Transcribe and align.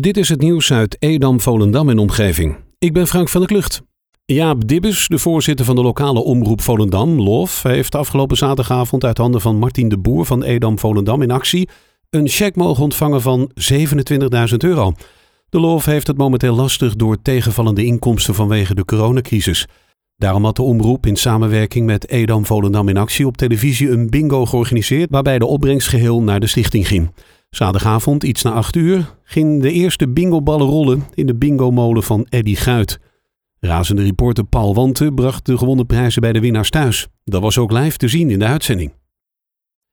Dit 0.00 0.16
is 0.16 0.28
het 0.28 0.40
nieuws 0.40 0.72
uit 0.72 0.96
Edam, 0.98 1.40
Volendam 1.40 1.88
en 1.88 1.98
omgeving. 1.98 2.56
Ik 2.78 2.92
ben 2.92 3.06
Frank 3.06 3.28
van 3.28 3.40
der 3.40 3.50
Klucht. 3.50 3.82
Jaap 4.24 4.68
Dibbes, 4.68 5.08
de 5.08 5.18
voorzitter 5.18 5.64
van 5.64 5.74
de 5.74 5.82
lokale 5.82 6.20
omroep 6.20 6.60
Volendam, 6.60 7.20
LOF, 7.20 7.62
heeft 7.62 7.94
afgelopen 7.94 8.36
zaterdagavond 8.36 9.04
uit 9.04 9.18
handen 9.18 9.40
van 9.40 9.58
Martin 9.58 9.88
de 9.88 9.98
Boer 9.98 10.24
van 10.24 10.42
Edam 10.42 10.78
Volendam 10.78 11.22
in 11.22 11.30
actie 11.30 11.68
een 12.10 12.28
cheque 12.28 12.62
mogen 12.62 12.82
ontvangen 12.82 13.22
van 13.22 13.50
27.000 13.54 14.56
euro. 14.58 14.92
De 15.48 15.60
LOF 15.60 15.84
heeft 15.84 16.06
het 16.06 16.16
momenteel 16.16 16.54
lastig 16.54 16.96
door 16.96 17.22
tegenvallende 17.22 17.84
inkomsten 17.84 18.34
vanwege 18.34 18.74
de 18.74 18.84
coronacrisis. 18.84 19.66
Daarom 20.16 20.44
had 20.44 20.56
de 20.56 20.62
omroep 20.62 21.06
in 21.06 21.16
samenwerking 21.16 21.86
met 21.86 22.08
Edam 22.08 22.46
Volendam 22.46 22.88
in 22.88 22.96
actie 22.96 23.26
op 23.26 23.36
televisie 23.36 23.90
een 23.90 24.10
bingo 24.10 24.46
georganiseerd 24.46 25.10
waarbij 25.10 25.38
de 25.38 25.46
opbrengst 25.46 25.88
geheel 25.88 26.22
naar 26.22 26.40
de 26.40 26.46
stichting 26.46 26.88
ging. 26.88 27.10
Zaterdagavond, 27.52 28.24
iets 28.24 28.42
na 28.42 28.52
8 28.52 28.76
uur, 28.76 29.14
ging 29.24 29.62
de 29.62 29.72
eerste 29.72 30.08
bingoballen 30.08 30.66
rollen 30.66 31.04
in 31.14 31.26
de 31.26 31.34
bingo-molen 31.34 32.02
van 32.02 32.26
Eddy 32.28 32.54
Guit. 32.54 32.98
Razende 33.60 34.02
reporter 34.02 34.44
Paul 34.44 34.74
Wante 34.74 35.12
bracht 35.12 35.46
de 35.46 35.58
gewonnen 35.58 35.86
prijzen 35.86 36.20
bij 36.20 36.32
de 36.32 36.40
winnaars 36.40 36.70
thuis. 36.70 37.08
Dat 37.24 37.42
was 37.42 37.58
ook 37.58 37.72
live 37.72 37.96
te 37.96 38.08
zien 38.08 38.30
in 38.30 38.38
de 38.38 38.44
uitzending. 38.44 38.92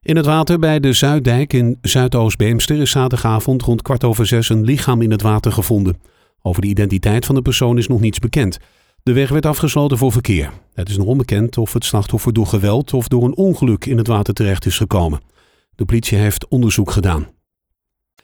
In 0.02 0.16
het 0.16 0.26
water 0.26 0.58
bij 0.58 0.80
de 0.80 0.92
Zuiddijk 0.92 1.52
in 1.52 1.78
Zuidoost-Beemster 1.80 2.80
is 2.80 2.90
zaterdagavond 2.90 3.62
rond 3.62 3.82
kwart 3.82 4.04
over 4.04 4.26
zes 4.26 4.48
een 4.48 4.64
lichaam 4.64 5.02
in 5.02 5.10
het 5.10 5.22
water 5.22 5.52
gevonden. 5.52 6.00
Over 6.42 6.62
de 6.62 6.68
identiteit 6.68 7.26
van 7.26 7.34
de 7.34 7.42
persoon 7.42 7.78
is 7.78 7.88
nog 7.88 8.00
niets 8.00 8.18
bekend. 8.18 8.58
De 9.02 9.12
weg 9.12 9.28
werd 9.28 9.46
afgesloten 9.46 9.98
voor 9.98 10.12
verkeer. 10.12 10.52
Het 10.74 10.88
is 10.88 10.96
nog 10.96 11.06
onbekend 11.06 11.58
of 11.58 11.72
het 11.72 11.84
slachtoffer 11.84 12.32
door 12.32 12.46
geweld 12.46 12.94
of 12.94 13.08
door 13.08 13.24
een 13.24 13.36
ongeluk 13.36 13.86
in 13.86 13.98
het 13.98 14.06
water 14.06 14.34
terecht 14.34 14.66
is 14.66 14.76
gekomen. 14.76 15.20
De 15.74 15.84
politie 15.84 16.18
heeft 16.18 16.48
onderzoek 16.48 16.90
gedaan. 16.90 17.38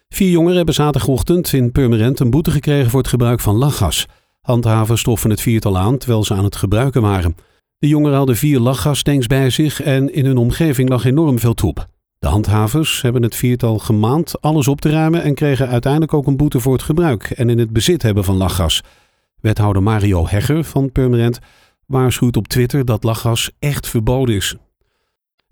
Vier 0.09 0.30
jongeren 0.30 0.56
hebben 0.56 0.74
zaterdagochtend 0.74 1.52
in 1.52 1.73
Purmerend 1.73 2.20
een 2.20 2.30
boete 2.30 2.51
gekregen 2.51 2.91
voor 2.91 3.01
het 3.01 3.09
gebruik 3.09 3.41
van 3.41 3.55
lachgas. 3.55 4.06
Handhavers 4.41 5.01
stoffen 5.01 5.30
het 5.30 5.41
viertal 5.41 5.78
aan 5.78 5.98
terwijl 5.98 6.25
ze 6.25 6.34
aan 6.34 6.44
het 6.44 6.56
gebruiken 6.56 7.03
waren. 7.03 7.36
De 7.78 7.89
jongeren 7.89 8.16
hadden 8.16 8.36
vier 8.36 8.58
lachgastanks 8.58 9.27
bij 9.27 9.50
zich 9.50 9.83
en 9.83 10.14
in 10.14 10.25
hun 10.25 10.36
omgeving 10.36 10.89
lag 10.89 11.05
enorm 11.05 11.39
veel 11.39 11.55
troep. 11.55 11.86
De 12.19 12.27
handhavers 12.28 13.03
hebben 13.03 13.22
het 13.22 13.34
viertal 13.34 13.78
gemaand 13.78 14.41
alles 14.41 14.69
op 14.69 14.81
te 14.81 14.91
ruimen 14.91 15.22
en 15.22 15.34
kregen 15.34 15.69
uiteindelijk 15.69 16.14
ook 16.14 16.27
een 16.27 16.36
boete 16.36 16.61
voor 16.61 16.72
het 16.72 16.83
gebruik 16.83 17.31
en 17.31 17.50
in 17.50 17.59
het 17.59 17.72
bezit 17.72 18.03
hebben 18.03 18.25
van 18.25 18.36
lachgas. 18.36 18.83
Wethouder 19.41 19.83
Mario 19.83 20.27
Hegger 20.27 20.64
van 20.64 20.92
Purmerend 20.92 21.38
waarschuwt 21.86 22.36
op 22.36 22.48
Twitter 22.48 22.84
dat 22.84 23.05
lachgas 23.05 23.50
echt 23.59 23.88
verboden 23.88 24.34
is. 24.34 24.56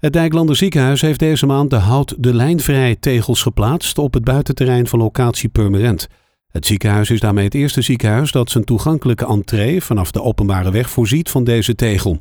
Het 0.05 0.13
Dijklander 0.13 0.57
ziekenhuis 0.57 1.01
heeft 1.01 1.19
deze 1.19 1.47
maand 1.47 1.71
de 1.71 1.77
hout 1.77 2.15
de 2.19 2.35
lijnvrij 2.35 2.97
tegels 3.01 3.43
geplaatst 3.43 3.99
op 3.99 4.15
het 4.15 4.25
buitenterrein 4.25 4.87
van 4.87 4.99
locatie 4.99 5.49
Purmerend. 5.49 6.09
Het 6.49 6.67
ziekenhuis 6.67 7.11
is 7.11 7.21
daarmee 7.21 7.45
het 7.45 7.55
eerste 7.55 7.83
ziekenhuis 7.83 8.33
dat 8.33 8.51
zijn 8.51 8.65
toegankelijke 8.65 9.27
entree 9.27 9.83
vanaf 9.83 10.11
de 10.11 10.23
openbare 10.23 10.71
weg 10.71 10.91
voorziet 10.91 11.31
van 11.31 11.45
deze 11.45 11.75
tegel. 11.75 12.21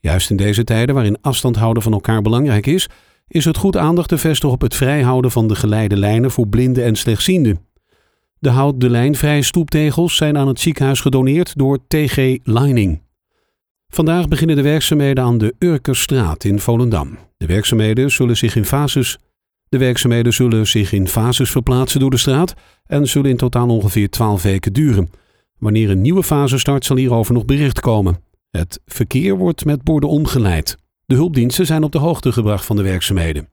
Juist 0.00 0.30
in 0.30 0.36
deze 0.36 0.64
tijden 0.64 0.94
waarin 0.94 1.20
afstand 1.20 1.56
houden 1.56 1.82
van 1.82 1.92
elkaar 1.92 2.22
belangrijk 2.22 2.66
is, 2.66 2.88
is 3.26 3.44
het 3.44 3.56
goed 3.56 3.76
aandacht 3.76 4.08
te 4.08 4.18
vestigen 4.18 4.54
op 4.54 4.60
het 4.60 4.74
vrijhouden 4.74 5.30
van 5.30 5.48
de 5.48 5.54
geleide 5.54 5.96
lijnen 5.96 6.30
voor 6.30 6.48
blinden 6.48 6.84
en 6.84 6.96
slechtzienden. 6.96 7.60
De 8.38 8.50
hout 8.50 8.80
de 8.80 8.90
lijnvrije 8.90 9.42
stoeptegels 9.42 10.16
zijn 10.16 10.38
aan 10.38 10.48
het 10.48 10.60
ziekenhuis 10.60 11.00
gedoneerd 11.00 11.58
door 11.58 11.78
TG 11.88 12.38
Lining. 12.42 13.06
Vandaag 13.88 14.28
beginnen 14.28 14.56
de 14.56 14.62
werkzaamheden 14.62 15.24
aan 15.24 15.38
de 15.38 15.54
Urkerstraat 15.58 16.44
in 16.44 16.60
Volendam. 16.60 17.18
De 17.36 17.46
werkzaamheden 17.46 18.10
zullen 18.10 18.36
zich 18.36 18.56
in 18.56 18.64
fases 18.64 19.18
de 19.68 19.78
werkzaamheden 19.78 20.32
zullen 20.32 20.66
zich 20.66 20.92
in 20.92 21.08
fases 21.08 21.50
verplaatsen 21.50 22.00
door 22.00 22.10
de 22.10 22.16
straat 22.16 22.54
en 22.86 23.06
zullen 23.06 23.30
in 23.30 23.36
totaal 23.36 23.68
ongeveer 23.68 24.10
12 24.10 24.42
weken 24.42 24.72
duren. 24.72 25.10
Wanneer 25.58 25.90
een 25.90 26.00
nieuwe 26.00 26.22
fase 26.22 26.58
start, 26.58 26.84
zal 26.84 26.96
hierover 26.96 27.34
nog 27.34 27.44
bericht 27.44 27.80
komen. 27.80 28.22
Het 28.50 28.80
verkeer 28.86 29.36
wordt 29.36 29.64
met 29.64 29.82
borden 29.82 30.08
omgeleid. 30.08 30.76
De 31.04 31.14
hulpdiensten 31.14 31.66
zijn 31.66 31.82
op 31.82 31.92
de 31.92 31.98
hoogte 31.98 32.32
gebracht 32.32 32.64
van 32.64 32.76
de 32.76 32.82
werkzaamheden. 32.82 33.48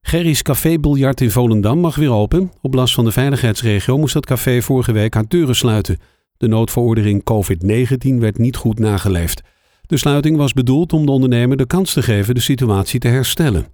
Gerry's 0.00 0.42
Café 0.42 0.78
Biljart 0.78 1.20
in 1.20 1.30
Volendam 1.30 1.78
mag 1.78 1.96
weer 1.96 2.12
open. 2.12 2.52
Op 2.60 2.74
last 2.74 2.94
van 2.94 3.04
de 3.04 3.12
veiligheidsregio 3.12 3.98
moest 3.98 4.14
dat 4.14 4.26
café 4.26 4.62
vorige 4.62 4.92
week 4.92 5.14
haar 5.14 5.28
deuren 5.28 5.56
sluiten. 5.56 5.98
De 6.40 6.48
noodverordening 6.48 7.22
COVID-19 7.32 8.18
werd 8.18 8.38
niet 8.38 8.56
goed 8.56 8.78
nageleefd. 8.78 9.42
De 9.86 9.96
sluiting 9.96 10.36
was 10.36 10.52
bedoeld 10.52 10.92
om 10.92 11.06
de 11.06 11.12
ondernemer 11.12 11.56
de 11.56 11.66
kans 11.66 11.92
te 11.92 12.02
geven 12.02 12.34
de 12.34 12.40
situatie 12.40 13.00
te 13.00 13.08
herstellen. 13.08 13.66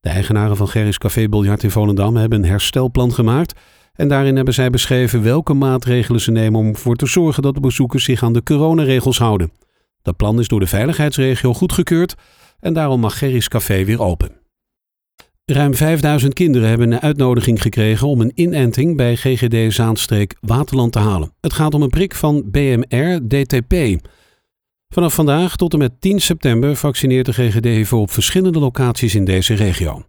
De 0.00 0.08
eigenaren 0.08 0.56
van 0.56 0.68
Gerry's 0.68 0.98
Café 0.98 1.28
Biljart 1.28 1.62
in 1.62 1.70
Volendam 1.70 2.16
hebben 2.16 2.38
een 2.38 2.48
herstelplan 2.48 3.12
gemaakt. 3.12 3.60
En 3.94 4.08
daarin 4.08 4.36
hebben 4.36 4.54
zij 4.54 4.70
beschreven 4.70 5.22
welke 5.22 5.54
maatregelen 5.54 6.20
ze 6.20 6.30
nemen 6.30 6.60
om 6.60 6.68
ervoor 6.68 6.96
te 6.96 7.06
zorgen 7.06 7.42
dat 7.42 7.54
de 7.54 7.60
bezoekers 7.60 8.04
zich 8.04 8.22
aan 8.22 8.32
de 8.32 8.42
coronaregels 8.42 9.18
houden. 9.18 9.52
Dat 10.02 10.16
plan 10.16 10.38
is 10.38 10.48
door 10.48 10.60
de 10.60 10.66
veiligheidsregio 10.66 11.54
goedgekeurd 11.54 12.14
en 12.60 12.72
daarom 12.72 13.00
mag 13.00 13.18
Gerry's 13.18 13.48
Café 13.48 13.84
weer 13.84 14.02
open. 14.02 14.43
Ruim 15.46 15.74
5000 15.74 16.34
kinderen 16.34 16.68
hebben 16.68 16.92
een 16.92 17.00
uitnodiging 17.00 17.62
gekregen 17.62 18.08
om 18.08 18.20
een 18.20 18.32
inenting 18.34 18.96
bij 18.96 19.16
GGD 19.16 19.74
Zaanstreek 19.74 20.36
Waterland 20.40 20.92
te 20.92 20.98
halen. 20.98 21.32
Het 21.40 21.52
gaat 21.52 21.74
om 21.74 21.82
een 21.82 21.90
prik 21.90 22.14
van 22.14 22.42
BMR 22.50 23.20
DTP. 23.28 23.74
Vanaf 24.88 25.14
vandaag 25.14 25.56
tot 25.56 25.72
en 25.72 25.78
met 25.78 26.00
10 26.00 26.20
september 26.20 26.76
vaccineert 26.76 27.26
de 27.26 27.32
GGD 27.32 27.88
voor 27.88 28.00
op 28.00 28.10
verschillende 28.10 28.58
locaties 28.58 29.14
in 29.14 29.24
deze 29.24 29.54
regio. 29.54 30.02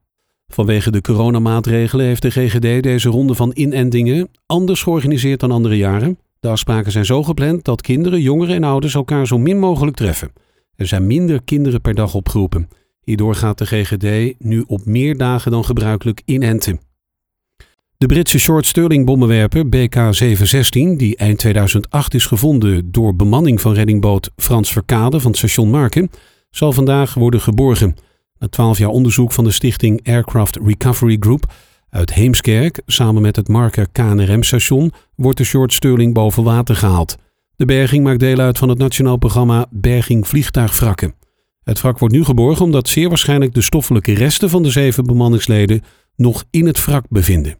Vanwege 0.47 0.91
de 0.91 1.01
coronamaatregelen 1.01 2.05
heeft 2.05 2.21
de 2.21 2.31
GGD 2.31 2.83
deze 2.83 3.09
ronde 3.09 3.35
van 3.35 3.51
inentingen 3.53 4.29
anders 4.45 4.83
georganiseerd 4.83 5.39
dan 5.39 5.51
andere 5.51 5.77
jaren. 5.77 6.19
De 6.39 6.47
afspraken 6.47 6.91
zijn 6.91 7.05
zo 7.05 7.23
gepland 7.23 7.63
dat 7.63 7.81
kinderen, 7.81 8.21
jongeren 8.21 8.55
en 8.55 8.63
ouders 8.63 8.95
elkaar 8.95 9.27
zo 9.27 9.37
min 9.37 9.59
mogelijk 9.59 9.95
treffen. 9.95 10.31
Er 10.75 10.87
zijn 10.87 11.07
minder 11.07 11.43
kinderen 11.43 11.81
per 11.81 11.95
dag 11.95 12.13
opgeroepen. 12.13 12.69
Hierdoor 13.05 13.35
gaat 13.35 13.57
de 13.57 13.65
GGD 13.65 14.39
nu 14.39 14.63
op 14.67 14.85
meer 14.85 15.17
dagen 15.17 15.51
dan 15.51 15.65
gebruikelijk 15.65 16.21
inenten. 16.25 16.79
De 17.97 18.05
Britse 18.05 18.39
short 18.39 18.65
Sterling 18.65 19.05
bommenwerper 19.05 19.65
BK-716, 19.65 20.97
die 20.97 21.15
eind 21.15 21.37
2008 21.37 22.13
is 22.13 22.25
gevonden 22.25 22.91
door 22.91 23.15
bemanning 23.15 23.61
van 23.61 23.73
reddingboot 23.73 24.31
Frans 24.35 24.71
Verkade 24.71 25.19
van 25.19 25.33
station 25.33 25.69
Marken, 25.69 26.09
zal 26.49 26.73
vandaag 26.73 27.13
worden 27.13 27.41
geborgen. 27.41 27.95
Na 28.39 28.47
12 28.47 28.77
jaar 28.77 28.89
onderzoek 28.89 29.31
van 29.31 29.43
de 29.43 29.51
stichting 29.51 30.07
Aircraft 30.07 30.59
Recovery 30.65 31.17
Group 31.19 31.53
uit 31.89 32.13
Heemskerk, 32.13 32.81
samen 32.85 33.21
met 33.21 33.35
het 33.35 33.47
Marker 33.47 33.87
KNRM-station, 33.91 34.91
wordt 35.15 35.37
de 35.37 35.43
short 35.43 35.73
Sterling 35.73 36.13
boven 36.13 36.43
water 36.43 36.75
gehaald. 36.75 37.17
De 37.55 37.65
berging 37.65 38.03
maakt 38.03 38.19
deel 38.19 38.39
uit 38.39 38.57
van 38.57 38.69
het 38.69 38.77
nationaal 38.77 39.17
programma 39.17 39.65
Berging 39.69 40.27
Vliegtuigwrakken. 40.27 41.13
Het 41.65 41.81
wrak 41.81 41.99
wordt 41.99 42.13
nu 42.13 42.23
geborgen 42.23 42.65
omdat 42.65 42.87
zeer 42.87 43.09
waarschijnlijk 43.09 43.53
de 43.53 43.61
stoffelijke 43.61 44.13
resten 44.13 44.49
van 44.49 44.63
de 44.63 44.69
zeven 44.69 45.03
bemanningsleden 45.03 45.81
nog 46.15 46.43
in 46.49 46.65
het 46.65 46.85
wrak 46.85 47.05
bevinden. 47.09 47.57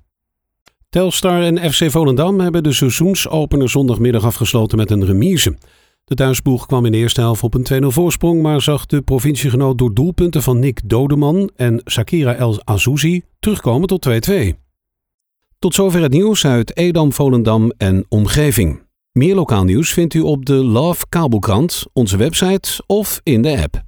Telstar 0.90 1.42
en 1.42 1.74
FC 1.74 1.92
Volendam 1.92 2.40
hebben 2.40 2.64
de 2.64 2.74
seizoensopener 2.74 3.70
zondagmiddag 3.70 4.24
afgesloten 4.24 4.78
met 4.78 4.92
een 4.92 5.06
remise. 5.06 5.58
De 6.04 6.16
thuisboeg 6.16 6.66
kwam 6.66 6.86
in 6.86 6.92
de 6.92 6.98
eerste 6.98 7.22
helft 7.22 7.44
op 7.44 7.54
een 7.54 7.84
2-0 7.84 7.88
voorsprong, 7.88 8.42
maar 8.42 8.62
zag 8.62 8.86
de 8.86 9.02
provinciegenoot 9.02 9.78
door 9.78 9.94
doelpunten 9.94 10.44
van 10.44 10.60
Nick 10.60 10.82
Dodeman 10.90 11.52
en 11.56 11.82
Shakira 11.90 12.36
El 12.36 12.62
Azouzi 12.64 13.22
terugkomen 13.40 13.88
tot 13.88 14.08
2-2. 14.30 14.34
Tot 15.60 15.74
zover 15.74 16.02
het 16.02 16.12
nieuws 16.12 16.46
uit 16.46 16.78
Edam, 16.78 17.14
Volendam 17.14 17.72
en 17.78 18.06
omgeving. 18.10 18.84
Meer 19.12 19.36
lokaal 19.36 19.64
nieuws 19.64 19.94
vindt 19.94 20.14
u 20.14 20.20
op 20.20 20.46
de 20.46 20.54
Love 20.54 21.06
Kabelkrant, 21.10 21.86
onze 21.94 22.18
website 22.18 22.84
of 22.88 23.20
in 23.24 23.42
de 23.42 23.62
app. 23.62 23.85